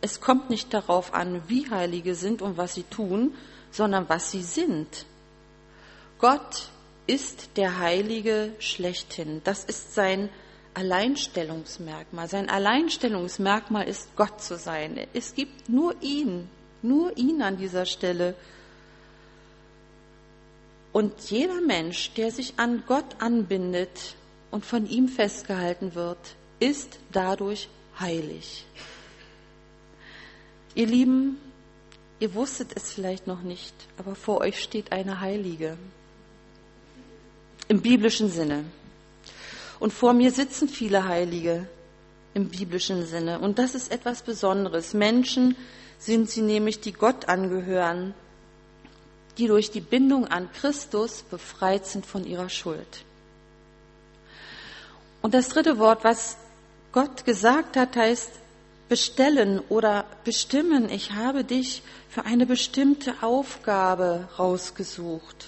Es 0.00 0.20
kommt 0.20 0.50
nicht 0.50 0.72
darauf 0.72 1.12
an, 1.12 1.42
wie 1.48 1.68
Heilige 1.68 2.14
sind 2.14 2.42
und 2.42 2.56
was 2.56 2.74
sie 2.74 2.84
tun, 2.84 3.34
sondern 3.72 4.08
was 4.08 4.30
sie 4.30 4.44
sind. 4.44 5.04
Gott 6.20 6.68
ist 7.08 7.56
der 7.56 7.80
Heilige 7.80 8.52
schlechthin. 8.60 9.40
Das 9.42 9.64
ist 9.64 9.94
sein 9.94 10.28
Alleinstellungsmerkmal. 10.74 12.28
Sein 12.28 12.48
Alleinstellungsmerkmal 12.48 13.88
ist 13.88 14.14
Gott 14.14 14.40
zu 14.40 14.56
sein. 14.56 15.08
Es 15.12 15.34
gibt 15.34 15.68
nur 15.68 15.96
ihn, 16.00 16.48
nur 16.82 17.16
ihn 17.18 17.42
an 17.42 17.56
dieser 17.56 17.84
Stelle. 17.84 18.36
Und 20.92 21.18
jeder 21.30 21.60
Mensch, 21.60 22.12
der 22.14 22.30
sich 22.30 22.54
an 22.58 22.84
Gott 22.86 23.16
anbindet 23.18 24.14
und 24.52 24.64
von 24.64 24.86
ihm 24.86 25.08
festgehalten 25.08 25.96
wird, 25.96 26.36
ist 26.60 26.98
dadurch 27.10 27.68
heilig. 27.98 28.64
Ihr 30.74 30.86
Lieben, 30.86 31.38
ihr 32.20 32.34
wusstet 32.34 32.70
es 32.76 32.92
vielleicht 32.92 33.26
noch 33.26 33.42
nicht, 33.42 33.74
aber 33.98 34.14
vor 34.14 34.40
euch 34.40 34.62
steht 34.62 34.92
eine 34.92 35.20
Heilige. 35.20 35.76
Im 37.68 37.80
biblischen 37.80 38.30
Sinne. 38.30 38.64
Und 39.80 39.92
vor 39.92 40.12
mir 40.12 40.30
sitzen 40.30 40.68
viele 40.68 41.06
Heilige 41.06 41.66
im 42.34 42.48
biblischen 42.48 43.06
Sinne. 43.06 43.38
Und 43.38 43.58
das 43.58 43.74
ist 43.74 43.90
etwas 43.90 44.22
Besonderes. 44.22 44.94
Menschen 44.94 45.56
sind 45.98 46.30
sie 46.30 46.42
nämlich, 46.42 46.80
die 46.80 46.92
Gott 46.92 47.28
angehören, 47.28 48.14
die 49.38 49.46
durch 49.46 49.70
die 49.70 49.80
Bindung 49.80 50.26
an 50.26 50.50
Christus 50.52 51.22
befreit 51.22 51.86
sind 51.86 52.04
von 52.04 52.24
ihrer 52.24 52.48
Schuld. 52.48 53.04
Und 55.22 55.34
das 55.34 55.48
dritte 55.48 55.78
Wort, 55.78 56.04
was 56.04 56.36
Gott 56.92 57.24
gesagt 57.24 57.76
hat, 57.76 57.96
heißt, 57.96 58.30
bestellen 58.88 59.60
oder 59.68 60.04
bestimmen. 60.24 60.90
Ich 60.90 61.12
habe 61.12 61.44
dich 61.44 61.82
für 62.08 62.24
eine 62.24 62.44
bestimmte 62.44 63.14
Aufgabe 63.22 64.28
rausgesucht. 64.38 65.46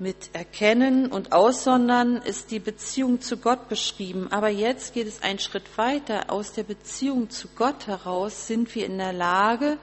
Mit 0.00 0.30
Erkennen 0.32 1.06
und 1.12 1.30
Aussondern 1.30 2.16
ist 2.16 2.50
die 2.50 2.58
Beziehung 2.58 3.20
zu 3.20 3.36
Gott 3.36 3.68
beschrieben. 3.68 4.26
Aber 4.32 4.48
jetzt 4.48 4.94
geht 4.94 5.06
es 5.06 5.22
einen 5.22 5.38
Schritt 5.38 5.78
weiter. 5.78 6.32
Aus 6.32 6.52
der 6.52 6.64
Beziehung 6.64 7.30
zu 7.30 7.46
Gott 7.54 7.86
heraus 7.86 8.48
sind 8.48 8.74
wir 8.74 8.84
in 8.84 8.98
der 8.98 9.12
Lage, 9.12 9.78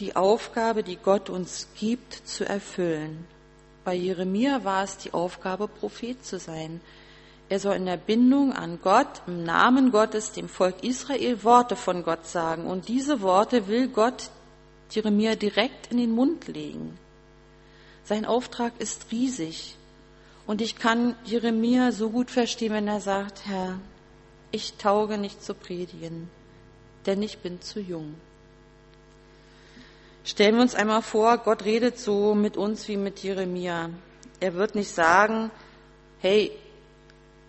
die 0.00 0.16
Aufgabe, 0.16 0.82
die 0.82 0.96
Gott 0.96 1.28
uns 1.28 1.68
gibt, 1.78 2.26
zu 2.26 2.48
erfüllen. 2.48 3.26
Bei 3.84 3.92
Jeremia 3.92 4.64
war 4.64 4.84
es 4.84 4.96
die 4.96 5.12
Aufgabe, 5.12 5.68
Prophet 5.68 6.24
zu 6.24 6.38
sein. 6.38 6.80
Er 7.50 7.58
soll 7.58 7.74
in 7.74 7.86
der 7.86 7.96
Bindung 7.96 8.52
an 8.52 8.78
Gott, 8.80 9.22
im 9.26 9.42
Namen 9.42 9.90
Gottes, 9.90 10.30
dem 10.30 10.48
Volk 10.48 10.84
Israel 10.84 11.42
Worte 11.42 11.74
von 11.74 12.04
Gott 12.04 12.24
sagen. 12.24 12.64
Und 12.64 12.86
diese 12.86 13.22
Worte 13.22 13.66
will 13.66 13.88
Gott 13.88 14.30
Jeremia 14.88 15.34
direkt 15.34 15.90
in 15.90 15.98
den 15.98 16.12
Mund 16.12 16.46
legen. 16.46 16.96
Sein 18.04 18.24
Auftrag 18.24 18.72
ist 18.78 19.06
riesig. 19.10 19.74
Und 20.46 20.60
ich 20.60 20.76
kann 20.76 21.16
Jeremia 21.24 21.90
so 21.90 22.10
gut 22.10 22.30
verstehen, 22.30 22.72
wenn 22.72 22.86
er 22.86 23.00
sagt, 23.00 23.46
Herr, 23.46 23.80
ich 24.52 24.74
tauge 24.74 25.18
nicht 25.18 25.42
zu 25.42 25.52
predigen, 25.54 26.30
denn 27.04 27.20
ich 27.20 27.38
bin 27.38 27.60
zu 27.60 27.80
jung. 27.80 28.14
Stellen 30.22 30.54
wir 30.54 30.62
uns 30.62 30.76
einmal 30.76 31.02
vor, 31.02 31.38
Gott 31.38 31.64
redet 31.64 31.98
so 31.98 32.36
mit 32.36 32.56
uns 32.56 32.86
wie 32.86 32.96
mit 32.96 33.18
Jeremia. 33.24 33.90
Er 34.38 34.54
wird 34.54 34.76
nicht 34.76 34.90
sagen, 34.90 35.50
hey, 36.20 36.52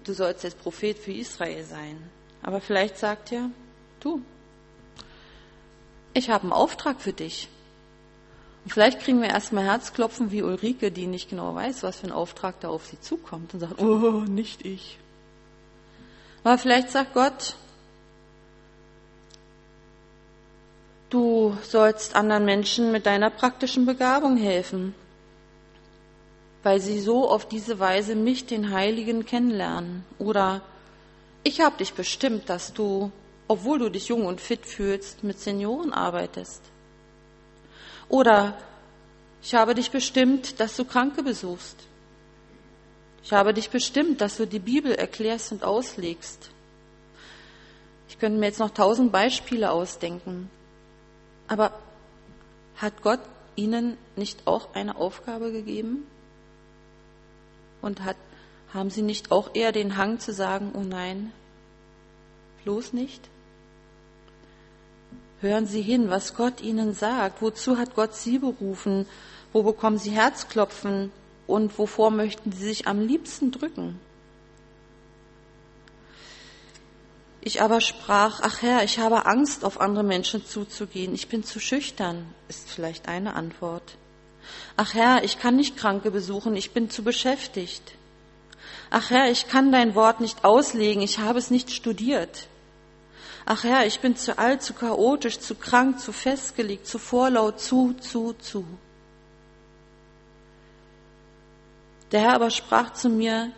du 0.03 0.13
sollst 0.13 0.43
jetzt 0.43 0.59
Prophet 0.61 0.97
für 0.97 1.11
Israel 1.11 1.63
sein. 1.63 2.01
Aber 2.43 2.61
vielleicht 2.61 2.97
sagt 2.97 3.31
er, 3.31 3.49
du, 3.99 4.21
ich 6.13 6.29
habe 6.29 6.43
einen 6.43 6.53
Auftrag 6.53 6.99
für 7.01 7.13
dich. 7.13 7.47
Und 8.63 8.71
vielleicht 8.71 8.99
kriegen 8.99 9.21
wir 9.21 9.29
erstmal 9.29 9.65
Herzklopfen 9.65 10.31
wie 10.31 10.43
Ulrike, 10.43 10.91
die 10.91 11.07
nicht 11.07 11.29
genau 11.29 11.55
weiß, 11.55 11.83
was 11.83 11.97
für 11.97 12.07
ein 12.07 12.11
Auftrag 12.11 12.59
da 12.59 12.69
auf 12.69 12.85
sie 12.85 12.99
zukommt 12.99 13.53
und 13.53 13.59
sagt, 13.59 13.81
oh, 13.81 14.21
nicht 14.27 14.65
ich. 14.65 14.99
Aber 16.43 16.57
vielleicht 16.57 16.89
sagt 16.89 17.13
Gott, 17.13 17.55
du 21.09 21.55
sollst 21.63 22.15
anderen 22.15 22.45
Menschen 22.45 22.91
mit 22.91 23.05
deiner 23.05 23.29
praktischen 23.29 23.85
Begabung 23.85 24.37
helfen 24.37 24.95
weil 26.63 26.79
sie 26.79 26.99
so 26.99 27.29
auf 27.29 27.47
diese 27.47 27.79
Weise 27.79 28.15
mich, 28.15 28.45
den 28.45 28.71
Heiligen, 28.71 29.25
kennenlernen. 29.25 30.05
Oder 30.19 30.61
ich 31.43 31.61
habe 31.61 31.77
dich 31.77 31.93
bestimmt, 31.93 32.49
dass 32.49 32.73
du, 32.73 33.11
obwohl 33.47 33.79
du 33.79 33.89
dich 33.89 34.09
jung 34.09 34.25
und 34.25 34.39
fit 34.39 34.65
fühlst, 34.65 35.23
mit 35.23 35.39
Senioren 35.39 35.91
arbeitest. 35.91 36.61
Oder 38.09 38.57
ich 39.41 39.55
habe 39.55 39.73
dich 39.73 39.89
bestimmt, 39.89 40.59
dass 40.59 40.75
du 40.75 40.85
Kranke 40.85 41.23
besuchst. 41.23 41.77
Ich 43.23 43.33
habe 43.33 43.53
dich 43.53 43.69
bestimmt, 43.69 44.21
dass 44.21 44.37
du 44.37 44.45
die 44.45 44.59
Bibel 44.59 44.93
erklärst 44.93 45.51
und 45.51 45.63
auslegst. 45.63 46.49
Ich 48.09 48.19
könnte 48.19 48.39
mir 48.39 48.47
jetzt 48.47 48.59
noch 48.59 48.71
tausend 48.71 49.11
Beispiele 49.11 49.71
ausdenken. 49.71 50.49
Aber 51.47 51.71
hat 52.77 53.01
Gott 53.01 53.19
ihnen 53.55 53.97
nicht 54.15 54.45
auch 54.45 54.73
eine 54.73 54.95
Aufgabe 54.95 55.51
gegeben? 55.51 56.05
Und 57.81 58.03
hat, 58.03 58.17
haben 58.73 58.89
Sie 58.89 59.01
nicht 59.01 59.31
auch 59.31 59.51
eher 59.53 59.71
den 59.71 59.97
Hang 59.97 60.19
zu 60.19 60.33
sagen, 60.33 60.71
oh 60.73 60.83
nein, 60.83 61.31
bloß 62.63 62.93
nicht? 62.93 63.27
Hören 65.41 65.65
Sie 65.65 65.81
hin, 65.81 66.09
was 66.09 66.35
Gott 66.35 66.61
Ihnen 66.61 66.93
sagt. 66.93 67.41
Wozu 67.41 67.77
hat 67.77 67.95
Gott 67.95 68.13
Sie 68.13 68.37
berufen? 68.37 69.07
Wo 69.53 69.63
bekommen 69.63 69.97
Sie 69.97 70.11
Herzklopfen? 70.11 71.11
Und 71.47 71.77
wovor 71.79 72.11
möchten 72.11 72.51
Sie 72.51 72.63
sich 72.63 72.87
am 72.87 72.99
liebsten 72.99 73.51
drücken? 73.51 73.99
Ich 77.43 77.61
aber 77.63 77.81
sprach, 77.81 78.39
ach 78.43 78.61
Herr, 78.61 78.83
ich 78.83 78.99
habe 78.99 79.25
Angst, 79.25 79.65
auf 79.65 79.81
andere 79.81 80.03
Menschen 80.03 80.45
zuzugehen. 80.45 81.15
Ich 81.15 81.27
bin 81.27 81.43
zu 81.43 81.59
schüchtern, 81.59 82.27
ist 82.47 82.69
vielleicht 82.69 83.07
eine 83.07 83.33
Antwort. 83.33 83.97
Ach 84.77 84.93
Herr, 84.93 85.23
ich 85.23 85.39
kann 85.39 85.55
nicht 85.55 85.77
Kranke 85.77 86.11
besuchen, 86.11 86.55
ich 86.55 86.71
bin 86.71 86.89
zu 86.89 87.03
beschäftigt. 87.03 87.93
Ach 88.89 89.09
Herr, 89.09 89.31
ich 89.31 89.47
kann 89.47 89.71
dein 89.71 89.95
Wort 89.95 90.21
nicht 90.21 90.43
auslegen, 90.43 91.01
ich 91.01 91.19
habe 91.19 91.39
es 91.39 91.51
nicht 91.51 91.71
studiert. 91.71 92.47
Ach 93.45 93.63
Herr, 93.63 93.85
ich 93.85 93.99
bin 93.99 94.15
zu 94.15 94.37
alt, 94.37 94.61
zu 94.61 94.73
chaotisch, 94.73 95.39
zu 95.39 95.55
krank, 95.55 95.99
zu 95.99 96.11
festgelegt, 96.11 96.87
zu 96.87 96.99
vorlaut, 96.99 97.59
zu, 97.59 97.93
zu, 97.93 98.33
zu. 98.33 98.65
Der 102.11 102.21
Herr 102.21 102.33
aber 102.33 102.49
sprach 102.49 102.93
zu 102.93 103.09
mir, 103.09 103.51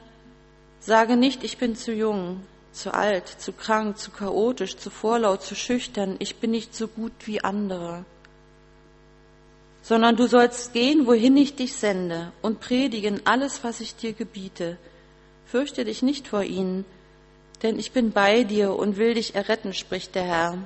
sage 0.79 1.15
nicht, 1.15 1.43
ich 1.43 1.57
bin 1.57 1.75
zu 1.75 1.91
jung, 1.93 2.43
zu 2.71 2.93
alt, 2.93 3.27
zu 3.27 3.51
krank, 3.51 3.97
zu 3.97 4.11
chaotisch, 4.11 4.77
zu 4.77 4.89
vorlaut, 4.89 5.41
zu 5.41 5.55
schüchtern, 5.55 6.15
ich 6.19 6.35
bin 6.37 6.51
nicht 6.51 6.75
so 6.75 6.87
gut 6.87 7.13
wie 7.25 7.43
andere 7.43 8.05
sondern 9.83 10.15
du 10.15 10.27
sollst 10.27 10.73
gehen, 10.73 11.05
wohin 11.05 11.35
ich 11.35 11.55
dich 11.55 11.75
sende, 11.75 12.31
und 12.41 12.61
predigen 12.61 13.21
alles, 13.25 13.63
was 13.65 13.81
ich 13.81 13.95
dir 13.95 14.13
gebiete. 14.13 14.77
Fürchte 15.45 15.83
dich 15.83 16.01
nicht 16.01 16.27
vor 16.27 16.43
ihnen, 16.43 16.85
denn 17.61 17.77
ich 17.77 17.91
bin 17.91 18.11
bei 18.11 18.45
dir 18.45 18.75
und 18.75 18.97
will 18.97 19.13
dich 19.13 19.35
erretten, 19.35 19.73
spricht 19.73 20.15
der 20.15 20.23
Herr. 20.23 20.57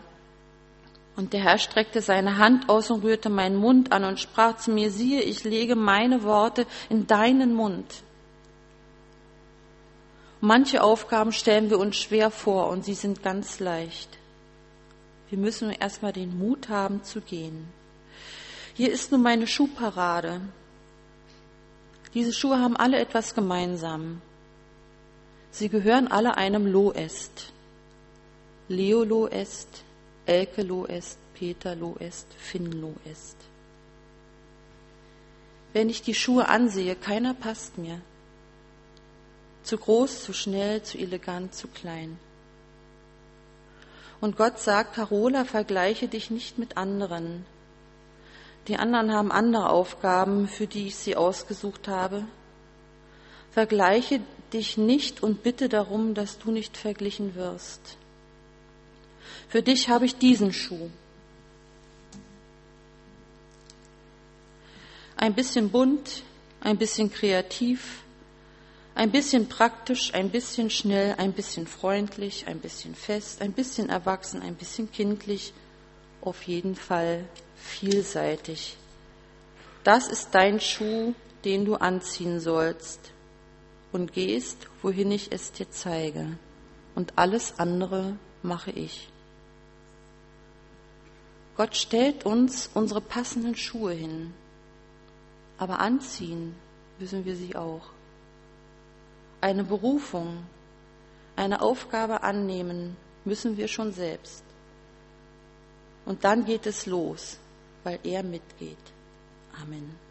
Und 1.15 1.33
der 1.33 1.41
Herr 1.41 1.57
streckte 1.57 2.03
seine 2.03 2.37
Hand 2.37 2.69
aus 2.69 2.91
und 2.91 3.03
rührte 3.03 3.29
meinen 3.29 3.55
Mund 3.55 3.91
an 3.91 4.03
und 4.03 4.19
sprach 4.19 4.57
zu 4.57 4.69
mir, 4.69 4.91
siehe, 4.91 5.21
ich 5.21 5.43
lege 5.43 5.75
meine 5.75 6.21
Worte 6.21 6.67
in 6.89 7.07
deinen 7.07 7.55
Mund. 7.55 8.03
Manche 10.41 10.83
Aufgaben 10.83 11.31
stellen 11.31 11.71
wir 11.71 11.79
uns 11.79 11.97
schwer 11.97 12.29
vor 12.29 12.69
und 12.69 12.85
sie 12.85 12.93
sind 12.93 13.23
ganz 13.23 13.59
leicht. 13.59 14.09
Wir 15.31 15.39
müssen 15.39 15.71
erstmal 15.71 16.13
den 16.13 16.37
Mut 16.37 16.69
haben 16.69 17.03
zu 17.03 17.21
gehen. 17.21 17.76
Hier 18.77 18.91
ist 18.91 19.11
nun 19.11 19.23
meine 19.23 19.47
Schuhparade. 19.47 20.39
Diese 22.13 22.31
Schuhe 22.31 22.59
haben 22.59 22.77
alle 22.77 22.99
etwas 22.99 23.33
gemeinsam. 23.33 24.21
Sie 25.49 25.67
gehören 25.67 26.07
alle 26.07 26.37
einem 26.37 26.67
Loest. 26.67 27.51
Leo 28.67 29.03
Loest, 29.03 29.83
Elke 30.27 30.61
Loest, 30.61 31.17
Peter 31.33 31.75
Loest, 31.75 32.27
Finn 32.37 32.71
Loest. 32.71 33.37
Wenn 35.73 35.89
ich 35.89 36.03
die 36.03 36.13
Schuhe 36.13 36.47
ansehe, 36.47 36.95
keiner 36.95 37.33
passt 37.33 37.79
mir. 37.79 37.99
Zu 39.63 39.79
groß, 39.79 40.21
zu 40.21 40.33
schnell, 40.33 40.83
zu 40.83 40.99
elegant, 40.99 41.55
zu 41.55 41.67
klein. 41.67 42.19
Und 44.21 44.37
Gott 44.37 44.59
sagt, 44.59 44.93
Carola, 44.93 45.45
vergleiche 45.45 46.07
dich 46.07 46.29
nicht 46.29 46.59
mit 46.59 46.77
anderen, 46.77 47.43
die 48.67 48.77
anderen 48.77 49.13
haben 49.13 49.31
andere 49.31 49.69
Aufgaben, 49.69 50.47
für 50.47 50.67
die 50.67 50.87
ich 50.87 50.95
sie 50.95 51.15
ausgesucht 51.15 51.87
habe. 51.87 52.25
Vergleiche 53.51 54.19
dich 54.53 54.77
nicht 54.77 55.23
und 55.23 55.43
bitte 55.43 55.69
darum, 55.69 56.13
dass 56.13 56.37
du 56.37 56.51
nicht 56.51 56.77
verglichen 56.77 57.35
wirst. 57.35 57.97
Für 59.47 59.61
dich 59.61 59.89
habe 59.89 60.05
ich 60.05 60.17
diesen 60.17 60.51
Schuh. 60.53 60.89
Ein 65.15 65.33
bisschen 65.33 65.69
bunt, 65.69 66.23
ein 66.61 66.77
bisschen 66.77 67.11
kreativ, 67.11 68.03
ein 68.93 69.11
bisschen 69.11 69.47
praktisch, 69.47 70.13
ein 70.13 70.29
bisschen 70.29 70.69
schnell, 70.69 71.15
ein 71.17 71.33
bisschen 71.33 71.67
freundlich, 71.67 72.47
ein 72.47 72.59
bisschen 72.59 72.95
fest, 72.95 73.41
ein 73.41 73.53
bisschen 73.53 73.89
erwachsen, 73.89 74.41
ein 74.41 74.55
bisschen 74.55 74.91
kindlich, 74.91 75.53
auf 76.27 76.43
jeden 76.43 76.75
Fall 76.75 77.25
vielseitig. 77.55 78.77
Das 79.83 80.07
ist 80.07 80.35
dein 80.35 80.59
Schuh, 80.59 81.13
den 81.45 81.65
du 81.65 81.75
anziehen 81.75 82.39
sollst 82.39 82.99
und 83.91 84.13
gehst, 84.13 84.67
wohin 84.81 85.11
ich 85.11 85.31
es 85.31 85.51
dir 85.53 85.69
zeige. 85.71 86.37
Und 86.93 87.13
alles 87.15 87.57
andere 87.57 88.17
mache 88.43 88.71
ich. 88.71 89.09
Gott 91.55 91.75
stellt 91.75 92.25
uns 92.25 92.69
unsere 92.73 93.01
passenden 93.01 93.55
Schuhe 93.55 93.93
hin, 93.93 94.33
aber 95.57 95.79
anziehen 95.79 96.55
müssen 96.99 97.25
wir 97.25 97.35
sie 97.35 97.55
auch. 97.55 97.89
Eine 99.41 99.63
Berufung, 99.63 100.43
eine 101.35 101.61
Aufgabe 101.61 102.23
annehmen 102.23 102.95
müssen 103.25 103.57
wir 103.57 103.67
schon 103.67 103.93
selbst. 103.93 104.43
Und 106.07 106.23
dann 106.23 106.43
geht 106.45 106.65
es 106.65 106.87
los 106.87 107.37
weil 107.87 107.99
er 108.03 108.21
mitgeht. 108.21 108.77
Amen. 109.61 110.06